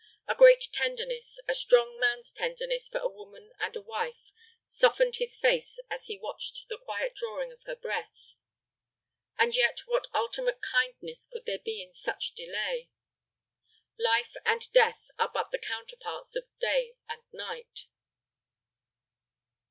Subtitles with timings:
[0.27, 4.31] A great tenderness, a strong man's tenderness for a woman and a wife,
[4.65, 8.33] softened his face as he watched the quiet drawing of her breath.
[9.37, 12.89] And yet what ultimate kindness could there be in such delay?
[13.99, 17.85] Life and death are but the counterparts of day and night.